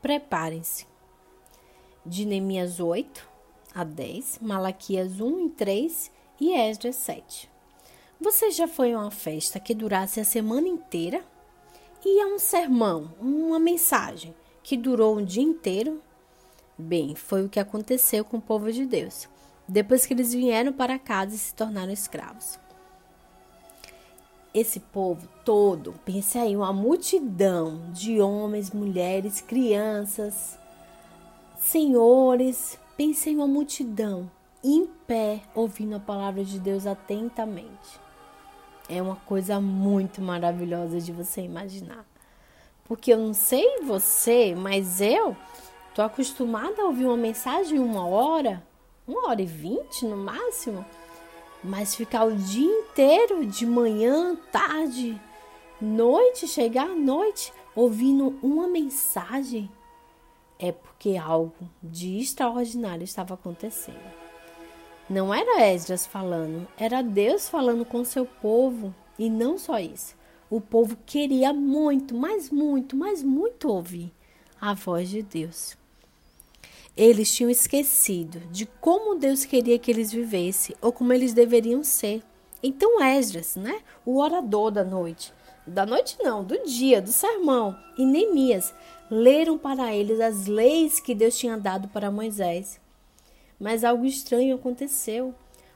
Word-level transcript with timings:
preparem-se. 0.00 0.86
De 2.04 2.24
Neemias 2.24 2.80
8 2.80 3.28
a 3.74 3.84
10, 3.84 4.38
Malaquias 4.40 5.20
1 5.20 5.46
e 5.46 5.50
3 5.50 6.12
e 6.40 6.54
Esdras 6.54 6.96
7. 6.96 7.50
Você 8.20 8.50
já 8.50 8.66
foi 8.66 8.92
a 8.92 8.98
uma 8.98 9.10
festa 9.10 9.60
que 9.60 9.74
durasse 9.74 10.20
a 10.20 10.24
semana 10.24 10.68
inteira? 10.68 11.22
E 12.04 12.20
a 12.20 12.26
um 12.26 12.38
sermão, 12.38 13.14
uma 13.20 13.58
mensagem 13.58 14.34
que 14.62 14.76
durou 14.76 15.18
um 15.18 15.24
dia 15.24 15.42
inteiro? 15.42 16.02
Bem, 16.78 17.14
foi 17.14 17.44
o 17.44 17.48
que 17.48 17.60
aconteceu 17.60 18.24
com 18.24 18.38
o 18.38 18.42
povo 18.42 18.72
de 18.72 18.86
Deus, 18.86 19.28
depois 19.68 20.06
que 20.06 20.14
eles 20.14 20.32
vieram 20.32 20.72
para 20.72 20.98
casa 20.98 21.34
e 21.34 21.38
se 21.38 21.54
tornaram 21.54 21.92
escravos. 21.92 22.58
Esse 24.52 24.80
povo 24.80 25.28
todo, 25.44 25.94
pense 26.04 26.36
aí, 26.36 26.56
uma 26.56 26.72
multidão 26.72 27.80
de 27.92 28.20
homens, 28.20 28.72
mulheres, 28.72 29.40
crianças, 29.40 30.58
senhores, 31.60 32.76
pense 32.96 33.30
em 33.30 33.36
uma 33.36 33.46
multidão 33.46 34.28
em 34.62 34.86
pé 35.06 35.40
ouvindo 35.54 35.94
a 35.96 36.00
palavra 36.00 36.44
de 36.44 36.58
Deus 36.58 36.86
atentamente. 36.86 38.00
É 38.88 39.00
uma 39.00 39.16
coisa 39.16 39.60
muito 39.60 40.20
maravilhosa 40.20 41.00
de 41.00 41.12
você 41.12 41.42
imaginar. 41.42 42.04
Porque 42.84 43.12
eu 43.12 43.18
não 43.18 43.32
sei 43.32 43.82
você, 43.82 44.52
mas 44.56 45.00
eu 45.00 45.36
tô 45.94 46.02
acostumada 46.02 46.82
a 46.82 46.86
ouvir 46.86 47.04
uma 47.04 47.16
mensagem 47.16 47.78
uma 47.78 48.04
hora, 48.04 48.62
uma 49.06 49.28
hora 49.28 49.40
e 49.40 49.46
vinte 49.46 50.04
no 50.04 50.16
máximo. 50.16 50.84
Mas 51.62 51.94
ficar 51.94 52.24
o 52.24 52.34
dia 52.34 52.64
inteiro, 52.66 53.44
de 53.44 53.66
manhã, 53.66 54.36
tarde, 54.50 55.20
noite, 55.80 56.48
chegar 56.48 56.88
à 56.88 56.94
noite, 56.94 57.52
ouvindo 57.74 58.38
uma 58.42 58.66
mensagem, 58.66 59.70
é 60.58 60.72
porque 60.72 61.16
algo 61.16 61.68
de 61.82 62.18
extraordinário 62.18 63.04
estava 63.04 63.34
acontecendo. 63.34 64.20
Não 65.08 65.34
era 65.34 65.66
Esdras 65.66 66.06
falando, 66.06 66.68
era 66.78 67.02
Deus 67.02 67.48
falando 67.48 67.84
com 67.84 68.04
seu 68.04 68.24
povo. 68.24 68.94
E 69.18 69.28
não 69.28 69.58
só 69.58 69.78
isso. 69.78 70.16
O 70.48 70.60
povo 70.60 70.96
queria 71.04 71.52
muito, 71.52 72.14
mas 72.14 72.48
muito, 72.48 72.96
mas 72.96 73.22
muito 73.22 73.68
ouvir 73.68 74.10
a 74.60 74.72
voz 74.72 75.10
de 75.10 75.22
Deus. 75.22 75.76
Eles 76.96 77.32
tinham 77.32 77.50
esquecido 77.50 78.40
de 78.50 78.66
como 78.66 79.18
Deus 79.18 79.44
queria 79.44 79.78
que 79.78 79.90
eles 79.90 80.12
vivessem 80.12 80.74
ou 80.80 80.92
como 80.92 81.12
eles 81.12 81.32
deveriam 81.32 81.82
ser. 81.84 82.22
Então 82.62 83.02
Esdras, 83.02 83.56
né, 83.56 83.80
o 84.04 84.18
orador 84.18 84.70
da 84.70 84.84
noite, 84.84 85.32
da 85.66 85.86
noite 85.86 86.18
não, 86.20 86.44
do 86.44 86.62
dia, 86.64 87.00
do 87.00 87.10
sermão, 87.10 87.76
e 87.96 88.04
Neemias 88.04 88.74
leram 89.10 89.56
para 89.56 89.94
eles 89.94 90.20
as 90.20 90.46
leis 90.46 91.00
que 91.00 91.14
Deus 91.14 91.38
tinha 91.38 91.56
dado 91.56 91.88
para 91.88 92.10
Moisés. 92.10 92.80
Mas 93.58 93.84
algo 93.84 94.04
estranho 94.04 94.56
aconteceu. 94.56 95.34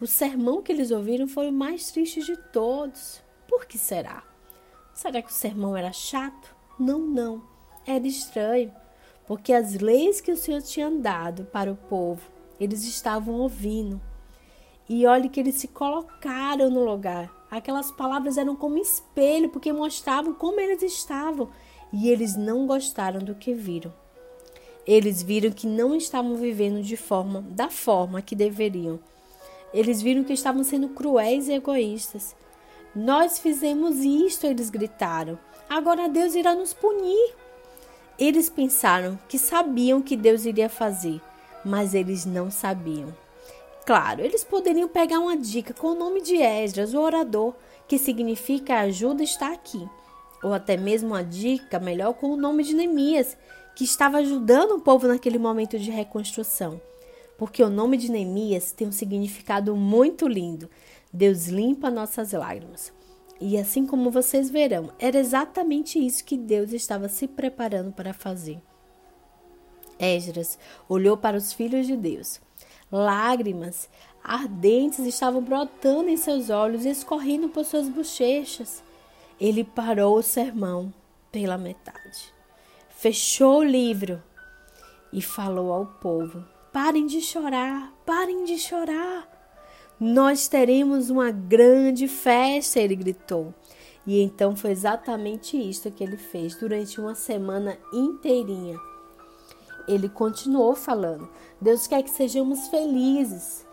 O 0.00 0.06
sermão 0.06 0.60
que 0.62 0.72
eles 0.72 0.90
ouviram 0.90 1.26
foi 1.26 1.48
o 1.48 1.52
mais 1.52 1.90
triste 1.90 2.22
de 2.22 2.36
todos. 2.36 3.22
Por 3.48 3.64
que 3.64 3.78
será? 3.78 4.22
Será 4.92 5.22
que 5.22 5.30
o 5.30 5.34
sermão 5.34 5.76
era 5.76 5.92
chato? 5.92 6.54
Não, 6.78 6.98
não. 6.98 7.42
Era 7.86 8.06
estranho 8.06 8.72
porque 9.26 9.52
as 9.52 9.74
leis 9.74 10.20
que 10.20 10.30
o 10.30 10.36
Senhor 10.36 10.62
tinha 10.62 10.90
dado 10.90 11.44
para 11.46 11.70
o 11.70 11.76
povo, 11.76 12.22
eles 12.60 12.84
estavam 12.84 13.34
ouvindo. 13.34 14.00
E 14.88 15.04
olhe 15.06 15.28
que 15.28 15.40
eles 15.40 15.56
se 15.56 15.68
colocaram 15.68 16.70
no 16.70 16.84
lugar. 16.84 17.32
Aquelas 17.50 17.90
palavras 17.90 18.38
eram 18.38 18.54
como 18.54 18.78
espelho, 18.78 19.48
porque 19.48 19.72
mostravam 19.72 20.32
como 20.32 20.60
eles 20.60 20.82
estavam. 20.82 21.50
E 21.92 22.08
eles 22.08 22.36
não 22.36 22.66
gostaram 22.66 23.20
do 23.20 23.34
que 23.34 23.52
viram. 23.52 23.92
Eles 24.86 25.22
viram 25.22 25.50
que 25.50 25.66
não 25.66 25.96
estavam 25.96 26.36
vivendo 26.36 26.80
de 26.80 26.96
forma 26.96 27.42
da 27.50 27.68
forma 27.68 28.22
que 28.22 28.36
deveriam. 28.36 29.00
Eles 29.74 30.00
viram 30.00 30.22
que 30.22 30.32
estavam 30.32 30.62
sendo 30.62 30.90
cruéis 30.90 31.48
e 31.48 31.54
egoístas. 31.54 32.36
Nós 32.94 33.40
fizemos 33.40 33.98
isto, 33.98 34.46
eles 34.46 34.70
gritaram. 34.70 35.36
Agora 35.68 36.08
Deus 36.08 36.36
irá 36.36 36.54
nos 36.54 36.72
punir. 36.72 37.34
Eles 38.18 38.48
pensaram 38.48 39.18
que 39.28 39.38
sabiam 39.38 40.00
que 40.00 40.16
Deus 40.16 40.46
iria 40.46 40.70
fazer, 40.70 41.20
mas 41.64 41.94
eles 41.94 42.24
não 42.24 42.50
sabiam. 42.50 43.14
Claro, 43.84 44.22
eles 44.22 44.42
poderiam 44.42 44.88
pegar 44.88 45.20
uma 45.20 45.36
dica 45.36 45.74
com 45.74 45.88
o 45.88 45.94
nome 45.94 46.22
de 46.22 46.36
Esdras, 46.36 46.94
o 46.94 47.00
orador, 47.00 47.54
que 47.86 47.98
significa 47.98 48.80
ajuda 48.80 49.22
está 49.22 49.52
aqui, 49.52 49.86
ou 50.42 50.54
até 50.54 50.76
mesmo 50.76 51.10
uma 51.10 51.22
dica 51.22 51.78
melhor 51.78 52.14
com 52.14 52.30
o 52.30 52.36
nome 52.36 52.64
de 52.64 52.74
Neemias, 52.74 53.36
que 53.76 53.84
estava 53.84 54.18
ajudando 54.18 54.72
o 54.72 54.80
povo 54.80 55.06
naquele 55.06 55.38
momento 55.38 55.78
de 55.78 55.90
reconstrução. 55.90 56.80
Porque 57.36 57.62
o 57.62 57.68
nome 57.68 57.98
de 57.98 58.10
Neemias 58.10 58.72
tem 58.72 58.88
um 58.88 58.92
significado 58.92 59.76
muito 59.76 60.26
lindo. 60.26 60.70
Deus 61.12 61.48
limpa 61.48 61.90
nossas 61.90 62.32
lágrimas. 62.32 62.92
E 63.40 63.58
assim 63.58 63.86
como 63.86 64.10
vocês 64.10 64.48
verão, 64.48 64.90
era 64.98 65.18
exatamente 65.18 65.98
isso 65.98 66.24
que 66.24 66.36
Deus 66.36 66.72
estava 66.72 67.08
se 67.08 67.28
preparando 67.28 67.92
para 67.92 68.14
fazer. 68.14 68.60
Esdras 69.98 70.58
olhou 70.88 71.16
para 71.16 71.36
os 71.36 71.52
filhos 71.52 71.86
de 71.86 71.96
Deus. 71.96 72.40
Lágrimas 72.90 73.88
ardentes 74.22 75.00
estavam 75.00 75.42
brotando 75.42 76.08
em 76.08 76.16
seus 76.16 76.50
olhos 76.50 76.84
e 76.84 76.88
escorrendo 76.88 77.48
por 77.48 77.64
suas 77.64 77.88
bochechas. 77.88 78.82
Ele 79.40 79.64
parou 79.64 80.16
o 80.16 80.22
sermão 80.22 80.92
pela 81.30 81.58
metade, 81.58 82.32
fechou 82.88 83.58
o 83.58 83.64
livro 83.64 84.22
e 85.12 85.20
falou 85.20 85.72
ao 85.72 85.86
povo: 85.86 86.42
Parem 86.72 87.06
de 87.06 87.20
chorar, 87.20 87.92
parem 88.06 88.44
de 88.44 88.58
chorar. 88.58 89.35
Nós 89.98 90.46
teremos 90.46 91.08
uma 91.08 91.30
grande 91.30 92.06
festa, 92.06 92.78
ele 92.78 92.94
gritou. 92.94 93.54
E 94.06 94.20
então 94.20 94.54
foi 94.54 94.70
exatamente 94.70 95.56
isso 95.56 95.90
que 95.90 96.04
ele 96.04 96.18
fez 96.18 96.54
durante 96.54 97.00
uma 97.00 97.14
semana 97.14 97.78
inteirinha. 97.94 98.78
Ele 99.88 100.08
continuou 100.08 100.74
falando: 100.74 101.26
Deus 101.58 101.86
quer 101.86 102.02
que 102.02 102.10
sejamos 102.10 102.68
felizes. 102.68 103.64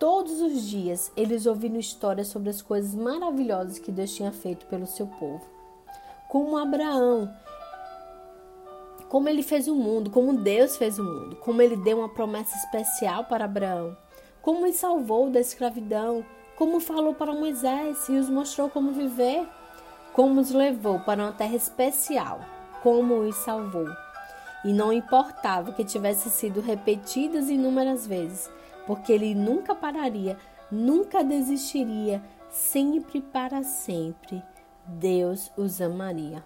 Todos 0.00 0.40
os 0.40 0.62
dias 0.62 1.12
eles 1.16 1.46
ouviram 1.46 1.78
histórias 1.78 2.26
sobre 2.26 2.50
as 2.50 2.60
coisas 2.60 2.94
maravilhosas 2.94 3.78
que 3.78 3.92
Deus 3.92 4.12
tinha 4.12 4.32
feito 4.32 4.66
pelo 4.66 4.86
seu 4.86 5.06
povo. 5.06 5.46
Como 6.28 6.58
Abraão, 6.58 7.32
como 9.08 9.28
ele 9.28 9.44
fez 9.44 9.68
o 9.68 9.76
mundo, 9.76 10.10
como 10.10 10.36
Deus 10.36 10.76
fez 10.76 10.98
o 10.98 11.04
mundo, 11.04 11.36
como 11.36 11.62
ele 11.62 11.76
deu 11.76 11.98
uma 11.98 12.08
promessa 12.08 12.56
especial 12.56 13.24
para 13.24 13.44
Abraão 13.44 13.96
como 14.48 14.66
os 14.66 14.76
salvou 14.76 15.28
da 15.28 15.40
escravidão, 15.40 16.24
como 16.56 16.80
falou 16.80 17.12
para 17.12 17.34
Moisés 17.34 18.08
e 18.08 18.12
os 18.12 18.30
mostrou 18.30 18.70
como 18.70 18.92
viver, 18.92 19.46
como 20.14 20.40
os 20.40 20.52
levou 20.52 21.00
para 21.00 21.22
uma 21.22 21.32
terra 21.32 21.54
especial, 21.54 22.40
como 22.82 23.16
os 23.16 23.36
salvou. 23.36 23.86
E 24.64 24.72
não 24.72 24.90
importava 24.90 25.72
que 25.72 25.84
tivesse 25.84 26.30
sido 26.30 26.62
repetidas 26.62 27.50
inúmeras 27.50 28.06
vezes, 28.06 28.50
porque 28.86 29.12
ele 29.12 29.34
nunca 29.34 29.74
pararia, 29.74 30.38
nunca 30.72 31.22
desistiria, 31.22 32.22
sempre 32.48 33.20
para 33.20 33.62
sempre. 33.62 34.42
Deus 34.86 35.52
os 35.58 35.78
amaria. 35.78 36.42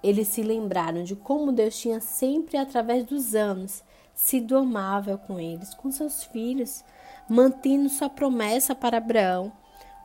Eles 0.00 0.28
se 0.28 0.44
lembraram 0.44 1.02
de 1.02 1.16
como 1.16 1.50
Deus 1.50 1.76
tinha 1.76 2.00
sempre, 2.00 2.56
através 2.56 3.02
dos 3.02 3.34
anos, 3.34 3.82
sido 4.16 4.56
amável 4.56 5.18
com 5.18 5.38
eles, 5.38 5.74
com 5.74 5.92
seus 5.92 6.24
filhos, 6.24 6.82
mantendo 7.28 7.88
sua 7.90 8.08
promessa 8.08 8.74
para 8.74 8.96
Abraão, 8.96 9.52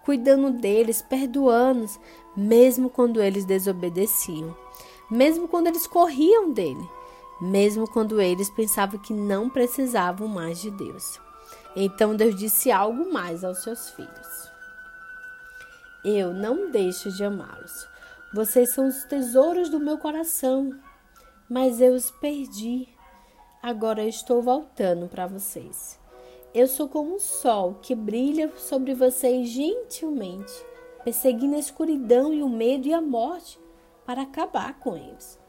cuidando 0.03 0.51
deles, 0.51 1.01
perdoando-os, 1.01 1.97
mesmo 2.35 2.89
quando 2.89 3.21
eles 3.21 3.45
desobedeciam, 3.45 4.55
mesmo 5.09 5.47
quando 5.47 5.67
eles 5.67 5.87
corriam 5.87 6.51
dele, 6.51 6.87
mesmo 7.39 7.89
quando 7.89 8.19
eles 8.19 8.49
pensavam 8.49 8.99
que 8.99 9.13
não 9.13 9.49
precisavam 9.49 10.27
mais 10.27 10.61
de 10.61 10.69
Deus. 10.69 11.19
Então 11.75 12.15
Deus 12.15 12.35
disse 12.35 12.69
algo 12.69 13.11
mais 13.11 13.43
aos 13.43 13.63
seus 13.63 13.89
filhos: 13.91 14.51
Eu 16.03 16.33
não 16.33 16.69
deixo 16.69 17.09
de 17.11 17.23
amá-los. 17.23 17.87
Vocês 18.33 18.69
são 18.69 18.87
os 18.87 19.03
tesouros 19.05 19.69
do 19.69 19.79
meu 19.79 19.97
coração, 19.97 20.77
mas 21.49 21.79
eu 21.79 21.93
os 21.93 22.11
perdi. 22.11 22.87
Agora 23.63 24.03
estou 24.03 24.41
voltando 24.41 25.07
para 25.07 25.27
vocês. 25.27 25.99
Eu 26.51 26.67
sou 26.67 26.89
como 26.89 27.13
um 27.13 27.19
sol 27.19 27.75
que 27.79 27.93
brilha 27.93 28.51
sobre 28.57 28.95
vocês 28.95 29.49
gentilmente, 29.49 30.51
perseguindo 31.03 31.55
a 31.55 31.59
escuridão 31.59 32.33
e 32.33 32.41
o 32.41 32.49
medo 32.49 32.87
e 32.87 32.93
a 32.93 32.99
morte 32.99 33.59
para 34.03 34.23
acabar 34.23 34.79
com 34.79 34.97
eles. 34.97 35.39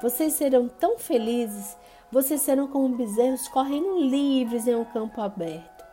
Vocês 0.00 0.32
serão 0.32 0.68
tão 0.68 0.98
felizes, 0.98 1.76
vocês 2.10 2.40
serão 2.40 2.66
como 2.66 2.96
bezerros 2.96 3.46
correndo 3.48 3.98
livres 3.98 4.66
em 4.66 4.74
um 4.74 4.84
campo 4.86 5.20
aberto. 5.20 5.84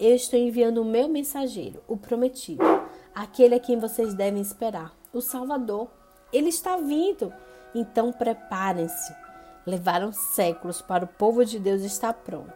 Eu 0.00 0.16
estou 0.16 0.36
enviando 0.36 0.82
o 0.82 0.84
meu 0.84 1.08
mensageiro, 1.08 1.80
o 1.86 1.96
prometido, 1.96 2.64
aquele 3.14 3.54
a 3.54 3.60
quem 3.60 3.78
vocês 3.78 4.14
devem 4.14 4.42
esperar, 4.42 4.92
o 5.12 5.20
Salvador. 5.20 5.88
Ele 6.32 6.48
está 6.48 6.76
vindo, 6.76 7.32
então 7.72 8.12
preparem-se. 8.12 9.23
Levaram 9.66 10.12
séculos 10.12 10.82
para 10.82 11.04
o 11.04 11.08
povo 11.08 11.44
de 11.44 11.58
Deus 11.58 11.82
estar 11.82 12.12
pronto. 12.12 12.52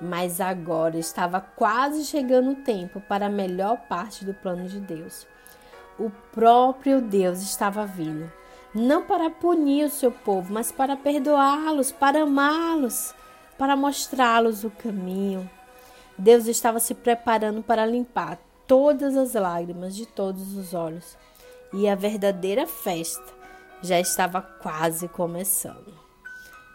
Mas 0.00 0.40
agora 0.40 0.96
estava 0.96 1.40
quase 1.40 2.04
chegando 2.04 2.52
o 2.52 2.62
tempo 2.62 3.00
para 3.00 3.26
a 3.26 3.30
melhor 3.30 3.76
parte 3.88 4.24
do 4.24 4.32
plano 4.32 4.68
de 4.68 4.80
Deus. 4.80 5.26
O 5.98 6.10
próprio 6.32 7.02
Deus 7.02 7.42
estava 7.42 7.84
vindo, 7.84 8.32
não 8.74 9.02
para 9.02 9.28
punir 9.28 9.84
o 9.84 9.90
seu 9.90 10.10
povo, 10.10 10.52
mas 10.52 10.72
para 10.72 10.96
perdoá-los, 10.96 11.92
para 11.92 12.22
amá-los, 12.22 13.14
para 13.58 13.76
mostrá-los 13.76 14.64
o 14.64 14.70
caminho. 14.70 15.50
Deus 16.16 16.46
estava 16.46 16.78
se 16.78 16.94
preparando 16.94 17.62
para 17.62 17.84
limpar 17.84 18.38
todas 18.66 19.16
as 19.16 19.34
lágrimas 19.34 19.96
de 19.96 20.06
todos 20.06 20.56
os 20.56 20.74
olhos 20.74 21.16
e 21.72 21.88
a 21.88 21.94
verdadeira 21.94 22.66
festa 22.66 23.32
já 23.82 23.98
estava 23.98 24.40
quase 24.40 25.08
começando. 25.08 26.09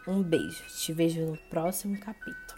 Um 0.07 0.21
beijo, 0.21 0.63
te 0.65 0.93
vejo 0.93 1.21
no 1.21 1.37
próximo 1.49 1.99
capítulo. 1.99 2.54